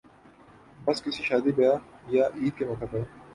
[0.85, 1.77] بس کسی شادی بیاہ
[2.15, 2.99] یا عید کے موقع پر